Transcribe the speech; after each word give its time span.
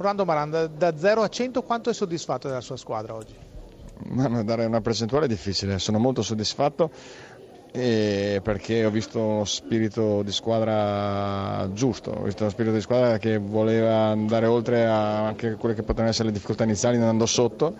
Orlando 0.00 0.24
Maranda, 0.24 0.66
da 0.66 0.96
0 0.96 1.20
a 1.20 1.28
100 1.28 1.60
quanto 1.60 1.90
è 1.90 1.92
soddisfatto 1.92 2.48
della 2.48 2.62
sua 2.62 2.78
squadra 2.78 3.14
oggi? 3.14 3.34
Ma 4.08 4.42
dare 4.42 4.64
una 4.64 4.80
percentuale 4.80 5.26
è 5.26 5.28
difficile, 5.28 5.78
sono 5.78 5.98
molto 5.98 6.22
soddisfatto 6.22 6.90
perché 7.70 8.84
ho 8.86 8.90
visto 8.90 9.20
uno 9.20 9.44
spirito 9.44 10.22
di 10.22 10.32
squadra 10.32 11.68
giusto, 11.74 12.12
ho 12.12 12.22
visto 12.22 12.44
uno 12.44 12.50
spirito 12.50 12.74
di 12.74 12.80
squadra 12.80 13.18
che 13.18 13.36
voleva 13.36 14.06
andare 14.06 14.46
oltre 14.46 14.86
anche 14.86 15.56
quelle 15.56 15.74
che 15.74 15.82
potevano 15.82 16.08
essere 16.08 16.28
le 16.28 16.32
difficoltà 16.32 16.64
iniziali 16.64 16.96
andando 16.96 17.26
sotto. 17.26 17.74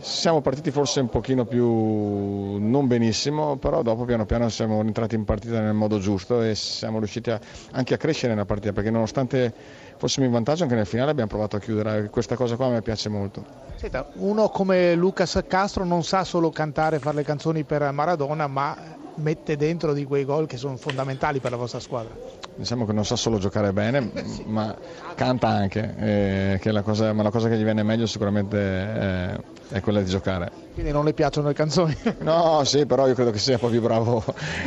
Siamo 0.00 0.40
partiti 0.40 0.70
forse 0.70 1.00
un 1.00 1.10
pochino 1.10 1.44
più 1.44 2.56
non 2.56 2.86
benissimo, 2.86 3.56
però 3.56 3.82
dopo 3.82 4.04
piano 4.04 4.24
piano 4.24 4.48
siamo 4.48 4.80
entrati 4.80 5.14
in 5.14 5.24
partita 5.24 5.60
nel 5.60 5.74
modo 5.74 5.98
giusto 5.98 6.40
e 6.40 6.54
siamo 6.54 6.98
riusciti 6.98 7.30
a, 7.30 7.38
anche 7.72 7.92
a 7.92 7.96
crescere 7.98 8.32
nella 8.32 8.46
partita 8.46 8.72
perché 8.72 8.90
nonostante 8.90 9.52
fossimo 9.98 10.24
in 10.24 10.32
vantaggio 10.32 10.62
anche 10.62 10.74
nel 10.74 10.86
finale 10.86 11.10
abbiamo 11.10 11.28
provato 11.28 11.56
a 11.56 11.58
chiudere, 11.60 12.08
questa 12.08 12.34
cosa 12.34 12.56
qua 12.56 12.68
mi 12.70 12.80
piace 12.80 13.10
molto. 13.10 13.44
Senta, 13.76 14.08
uno 14.14 14.48
come 14.48 14.94
Lucas 14.94 15.38
Castro 15.46 15.84
non 15.84 16.02
sa 16.02 16.24
solo 16.24 16.48
cantare 16.48 16.96
e 16.96 16.98
fare 16.98 17.16
le 17.16 17.22
canzoni 17.22 17.64
per 17.64 17.90
Maradona, 17.92 18.46
ma 18.46 18.74
mette 19.20 19.56
dentro 19.56 19.92
di 19.92 20.04
quei 20.04 20.24
gol 20.24 20.46
che 20.46 20.56
sono 20.56 20.76
fondamentali 20.76 21.38
per 21.38 21.50
la 21.50 21.56
vostra 21.56 21.80
squadra. 21.80 22.14
Diciamo 22.54 22.84
che 22.84 22.92
non 22.92 23.04
sa 23.04 23.16
solo 23.16 23.38
giocare 23.38 23.72
bene, 23.72 24.10
ma 24.46 24.76
canta 25.14 25.48
anche, 25.48 25.94
eh, 25.98 26.58
che 26.60 26.72
la 26.72 26.82
cosa, 26.82 27.12
ma 27.12 27.22
la 27.22 27.30
cosa 27.30 27.48
che 27.48 27.56
gli 27.56 27.62
viene 27.62 27.82
meglio 27.82 28.06
sicuramente 28.06 28.58
è, 28.58 29.40
è, 29.68 29.80
quella 29.80 30.00
di 30.00 30.10
giocare. 30.10 30.50
Quindi 30.74 30.92
non 30.92 31.04
le 31.04 31.12
piacciono 31.12 31.48
le 31.48 31.54
canzoni? 31.54 31.96
No, 32.20 32.62
sì, 32.64 32.86
però 32.86 33.06
io 33.06 33.14
credo 33.14 33.30
che 33.30 33.38
sia 33.38 33.58
proprio 33.58 33.80
bravo 33.80 34.22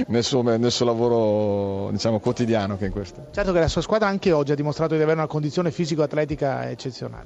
nel 0.08 0.23
suo, 0.23 0.41
nel 0.41 0.72
suo 0.72 0.85
lavoro 0.85 1.91
diciamo, 1.91 2.20
quotidiano 2.20 2.77
che 2.77 2.85
in 2.85 2.91
questo. 2.91 3.27
Certo 3.31 3.52
che 3.52 3.59
la 3.59 3.67
sua 3.67 3.81
squadra 3.81 4.08
anche 4.08 4.31
oggi 4.31 4.52
ha 4.52 4.55
dimostrato 4.55 4.95
di 4.95 5.02
avere 5.02 5.17
una 5.17 5.27
condizione 5.27 5.72
fisico-atletica 5.72 6.70
eccezionale. 6.70 7.25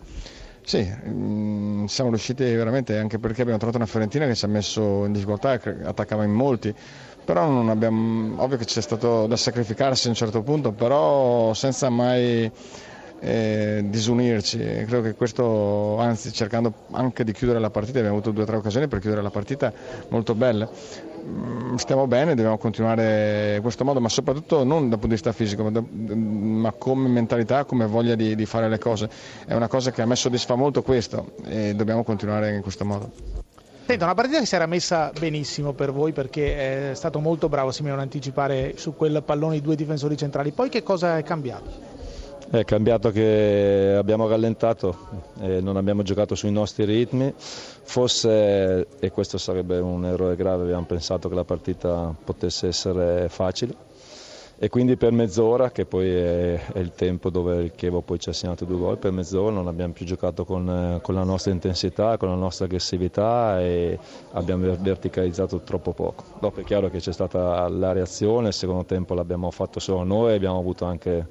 Sì, 0.68 0.80
mh, 0.84 1.10
mm, 1.10 1.86
siamo 1.86 2.10
riusciti 2.10 2.44
veramente 2.44 2.98
anche 2.98 3.20
perché 3.20 3.40
abbiamo 3.40 3.58
trovato 3.58 3.78
una 3.78 3.88
Fiorentina 3.88 4.26
che 4.26 4.36
ci 4.36 4.44
ha 4.44 4.50
messo 4.50 5.06
in 5.06 5.14
difficoltà 5.14 5.54
e 5.54 5.78
attaccava 5.86 6.26
in 6.26 6.32
molti. 6.32 6.76
Però 7.24 7.48
non 7.50 7.70
abbiamo, 7.70 8.42
ovvio 8.44 8.58
che 8.58 8.66
c'è 8.66 8.82
stato 8.82 9.28
da 9.28 9.38
sacrificarsi 9.38 10.08
a 10.08 10.10
un 10.10 10.16
certo 10.18 10.42
punto, 10.44 10.74
però 10.74 11.54
senza 11.54 11.90
mai 11.90 12.52
eh, 13.20 13.84
disunirci. 13.88 14.58
Credo 14.58 15.02
che 15.02 15.14
questo, 15.16 15.98
anzi 15.98 16.32
cercando 16.32 16.74
anche 16.92 17.24
di 17.24 17.32
chiudere 17.32 17.60
la 17.60 17.70
partita, 17.70 18.00
abbiamo 18.00 18.18
avuto 18.18 18.32
due 18.32 18.44
o 18.44 18.46
tre 18.46 18.58
occasioni 18.58 18.88
per 18.88 19.00
chiudere 19.00 19.22
la 19.22 19.30
partita 19.30 19.72
molto 20.10 20.36
belle. 20.36 20.68
Mm, 21.26 21.76
stiamo 21.76 22.08
bene, 22.08 22.36
dobbiamo 22.36 22.58
continuare 22.58 23.56
in 23.56 23.62
questo 23.62 23.84
modo, 23.84 24.00
ma 24.00 24.10
soprattutto 24.10 24.64
non 24.64 24.90
dal 24.90 25.00
punto 25.00 25.08
di 25.08 25.14
vista 25.14 25.32
fisico, 25.32 25.64
ma, 25.64 25.72
da, 25.72 25.84
ma 25.92 26.72
come 26.72 27.10
mentalità, 27.10 27.66
come 27.66 27.86
voglia 27.86 28.16
di, 28.16 28.36
di 28.36 28.46
fare 28.46 28.70
le 28.70 28.78
cose. 28.78 29.10
È 29.46 29.54
una 29.54 29.68
cosa 29.68 29.92
che 29.92 30.02
a 30.02 30.06
me 30.06 30.16
soddisfa 30.16 30.56
molto 30.56 30.82
questo 30.84 31.34
e 31.46 31.76
dobbiamo 31.76 32.04
continuare 32.04 32.54
in 32.56 32.62
questo 32.62 32.86
modo. 32.86 33.12
Senta, 33.88 34.04
una 34.04 34.16
partita 34.16 34.40
che 34.40 34.46
si 34.46 34.54
era 34.56 34.66
messa 34.66 35.14
benissimo 35.18 35.72
per 35.72 35.94
voi 35.94 36.12
perché 36.12 36.90
è 36.92 36.94
stato 36.94 37.20
molto 37.20 37.48
bravo 37.48 37.72
Simeone 37.72 38.02
a 38.02 38.04
anticipare 38.04 38.74
su 38.76 38.94
quel 38.98 39.24
pallone 39.24 39.56
i 39.56 39.62
due 39.62 39.78
difensori 39.78 40.18
centrali. 40.18 40.52
Poi 40.52 40.68
che 40.68 40.84
cosa 40.84 41.18
è 41.18 41.24
cambiato? 41.24 41.97
È 42.50 42.64
cambiato 42.64 43.12
che 43.12 43.94
abbiamo 43.98 44.28
rallentato 44.28 44.96
e 45.42 45.60
non 45.60 45.76
abbiamo 45.76 46.02
giocato 46.04 46.34
sui 46.34 46.52
nostri 46.52 46.86
ritmi. 46.86 47.34
Forse, 47.36 48.88
e 49.00 49.12
questo 49.12 49.38
sarebbe 49.38 49.80
un 49.80 50.06
errore 50.06 50.36
grave, 50.36 50.64
abbiamo 50.64 50.86
pensato 50.86 51.28
che 51.28 51.36
la 51.36 51.44
partita 51.44 52.16
potesse 52.24 52.68
essere 52.68 53.28
facile 53.30 53.86
e 54.60 54.70
quindi 54.70 54.98
per 54.98 55.12
mezz'ora, 55.12 55.70
che 55.70 55.86
poi 55.86 56.10
è, 56.10 56.60
il 56.76 56.92
tempo 56.96 57.30
dove 57.30 57.62
il 57.64 57.72
Chievo 57.76 58.02
poi 58.02 58.18
ci 58.18 58.30
ha 58.30 58.34
segnato 58.34 58.66
due 58.66 58.78
gol, 58.78 58.98
per 58.98 59.12
mezz'ora 59.12 59.54
non 59.54 59.68
abbiamo 59.68 59.94
più 59.94 60.04
giocato 60.04 60.46
con, 60.46 61.00
con, 61.04 61.14
la 61.14 61.24
nostra 61.24 61.52
intensità, 61.52 62.18
con 62.18 62.30
la 62.30 62.36
nostra 62.36 62.66
aggressività 62.66 63.62
e 63.62 64.00
abbiamo 64.32 64.76
verticalizzato 64.76 65.60
troppo 65.60 65.92
poco. 65.92 66.24
Dopo 66.40 66.62
è 66.62 66.64
chiaro 66.64 66.90
che 66.90 66.98
c'è 66.98 67.12
stata 67.12 67.68
la 67.68 67.92
reazione, 67.92 68.48
il 68.48 68.54
secondo 68.54 68.86
tempo 68.86 69.14
l'abbiamo 69.14 69.52
fatto 69.52 69.80
solo 69.80 70.04
noi, 70.04 70.34
abbiamo 70.34 70.58
avuto 70.58 70.86
anche 70.86 71.28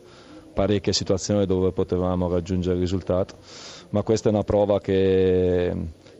parecchie 0.56 0.94
situazioni 0.94 1.44
dove 1.44 1.70
potevamo 1.70 2.30
raggiungere 2.30 2.76
il 2.76 2.80
risultato, 2.80 3.34
ma 3.90 4.00
questa 4.02 4.30
è 4.30 4.32
una 4.32 4.42
prova 4.42 4.80
che, 4.80 5.70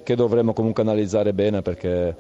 che 0.02 0.14
dovremmo 0.14 0.52
comunque 0.52 0.82
analizzare 0.82 1.32
bene 1.32 1.62
perché 1.62 2.14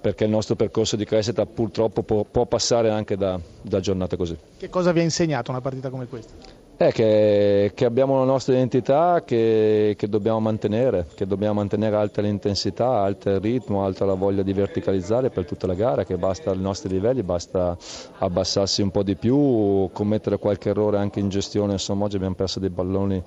perché 0.00 0.22
il 0.22 0.30
nostro 0.30 0.54
percorso 0.54 0.94
di 0.94 1.04
crescita 1.04 1.44
purtroppo 1.44 2.04
può, 2.04 2.22
può 2.22 2.46
passare 2.46 2.88
anche 2.88 3.16
da, 3.16 3.36
da, 3.62 3.80
giornate 3.80 4.16
così. 4.16 4.38
Che 4.56 4.68
cosa 4.68 4.92
vi 4.92 5.00
ha 5.00 5.02
insegnato 5.02 5.50
una 5.50 5.60
partita 5.60 5.90
come 5.90 6.06
questa? 6.06 6.34
È 6.78 6.92
che, 6.92 7.72
che 7.74 7.84
abbiamo 7.84 8.16
la 8.20 8.24
nostra 8.24 8.54
identità 8.54 9.24
che, 9.26 9.96
che, 9.98 10.08
dobbiamo 10.08 10.38
mantenere, 10.38 11.06
che 11.16 11.26
dobbiamo 11.26 11.54
mantenere 11.54 11.96
alta 11.96 12.22
l'intensità, 12.22 13.00
alto 13.00 13.30
il 13.30 13.40
ritmo, 13.40 13.84
alta 13.84 14.04
la 14.04 14.14
voglia 14.14 14.44
di 14.44 14.52
verticalizzare 14.52 15.30
per 15.30 15.44
tutta 15.44 15.66
la 15.66 15.74
gara, 15.74 16.04
che 16.04 16.16
basta 16.16 16.52
ai 16.52 16.58
nostri 16.60 16.90
livelli, 16.90 17.24
basta 17.24 17.76
abbassarsi 18.18 18.80
un 18.82 18.92
po' 18.92 19.02
di 19.02 19.16
più, 19.16 19.90
commettere 19.92 20.38
qualche 20.38 20.68
errore 20.68 20.98
anche 20.98 21.18
in 21.18 21.30
gestione, 21.30 21.72
insomma 21.72 22.04
oggi 22.04 22.14
abbiamo 22.14 22.36
perso 22.36 22.60
dei 22.60 22.70
palloni 22.70 23.20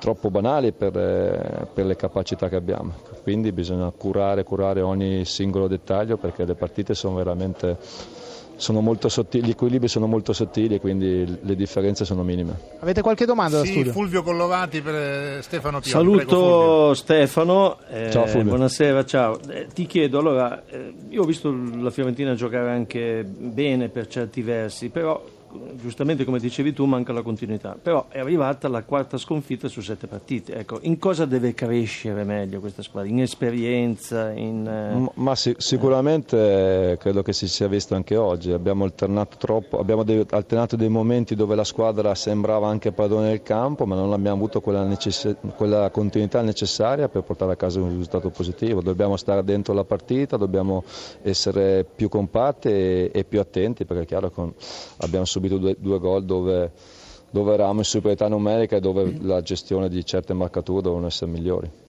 troppo 0.00 0.28
banali 0.28 0.72
per, 0.72 0.98
eh, 0.98 1.68
per, 1.72 1.86
le 1.86 1.94
capacità 1.94 2.48
che 2.48 2.56
abbiamo. 2.56 2.94
Quindi 3.22 3.52
bisogna 3.52 3.92
curare, 3.96 4.42
curare 4.42 4.80
ogni 4.80 5.24
singolo 5.24 5.68
dettaglio 5.68 6.16
perché 6.16 6.44
le 6.44 6.56
partite 6.56 6.94
sono 6.94 7.14
veramente 7.14 7.76
sottili, 8.58 9.46
gli 9.46 9.50
equilibri 9.50 9.88
sono 9.88 10.06
molto 10.06 10.32
sottili 10.32 10.74
e 10.74 10.80
quindi 10.80 11.38
le 11.40 11.56
differenze 11.56 12.04
sono 12.04 12.22
minime. 12.22 12.58
Avete 12.80 13.00
qualche 13.00 13.24
domanda 13.24 13.58
da 13.58 13.64
sì? 13.64 13.84
Fulvio 13.84 14.22
Collovati 14.22 14.80
per 14.80 14.94
eh, 14.94 15.38
Stefano 15.42 15.80
Pioli. 15.80 15.90
Saluto 15.90 16.24
Prego, 16.26 16.94
Stefano, 16.94 17.78
eh, 17.90 18.10
ciao 18.10 18.26
Fulvio. 18.26 18.50
buonasera, 18.50 19.04
ciao. 19.04 19.38
Eh, 19.48 19.66
ti 19.72 19.86
chiedo, 19.86 20.18
allora, 20.18 20.64
eh, 20.68 20.92
io 21.08 21.22
ho 21.22 21.26
visto 21.26 21.54
la 21.80 21.90
Fiorentina 21.90 22.34
giocare 22.34 22.70
anche 22.70 23.24
bene 23.24 23.88
per 23.88 24.06
certi 24.08 24.42
versi, 24.42 24.88
però 24.88 25.22
giustamente 25.80 26.24
come 26.24 26.38
dicevi 26.38 26.72
tu 26.72 26.84
manca 26.84 27.12
la 27.12 27.22
continuità, 27.22 27.76
però 27.80 28.06
è 28.08 28.18
arrivata 28.18 28.68
la 28.68 28.82
quarta 28.82 29.16
sconfitta 29.16 29.68
su 29.68 29.80
sette 29.80 30.06
partite. 30.06 30.54
Ecco, 30.54 30.78
in 30.82 30.98
cosa 30.98 31.24
deve 31.24 31.54
crescere 31.54 32.24
meglio 32.24 32.60
questa 32.60 32.82
squadra? 32.82 33.10
In 33.10 33.20
esperienza? 33.20 34.30
In, 34.30 34.66
eh... 34.66 35.10
Ma 35.14 35.34
sì, 35.34 35.54
sicuramente 35.58 36.92
eh, 36.92 36.96
credo 36.98 37.22
che 37.22 37.32
si 37.32 37.48
sia 37.48 37.68
visto 37.68 37.94
anche 37.94 38.16
oggi. 38.16 38.52
Abbiamo 38.52 38.84
alternato, 38.84 39.36
troppo, 39.36 39.78
abbiamo 39.78 40.04
alternato 40.30 40.76
dei 40.76 40.88
momenti 40.88 41.34
dove 41.34 41.54
la 41.54 41.64
squadra 41.64 42.14
sembrava 42.14 42.68
anche 42.68 42.92
padrone 42.92 43.28
del 43.28 43.42
campo, 43.42 43.86
ma 43.86 43.94
non 43.94 44.12
abbiamo 44.12 44.36
avuto 44.36 44.60
quella, 44.60 44.84
necess- 44.84 45.36
quella 45.56 45.90
continuità 45.90 46.42
necessaria 46.42 47.08
per 47.08 47.22
portare 47.22 47.52
a 47.52 47.56
casa 47.56 47.80
un 47.80 47.88
risultato 47.88 48.30
positivo. 48.30 48.80
Dobbiamo 48.80 49.16
stare 49.16 49.44
dentro 49.44 49.74
la 49.74 49.84
partita, 49.84 50.36
dobbiamo 50.36 50.84
essere 51.22 51.84
più 51.84 52.08
compatti 52.08 52.68
e, 52.68 53.10
e 53.12 53.24
più 53.24 53.40
attenti 53.40 53.84
perché 53.84 54.02
è 54.02 54.06
chiaro 54.06 54.30
che 54.30 54.42
abbiamo 54.98 55.24
subito 55.38 55.58
due, 55.58 55.76
due 55.78 55.98
gol 55.98 56.24
dove, 56.24 56.72
dove 57.30 57.54
eravamo 57.54 57.78
in 57.78 57.84
superiorità 57.84 58.28
numerica 58.28 58.76
e 58.76 58.80
dove 58.80 59.16
la 59.20 59.40
gestione 59.40 59.88
di 59.88 60.04
certe 60.04 60.34
marcature 60.34 60.82
dovevano 60.82 61.06
essere 61.06 61.30
migliori. 61.30 61.70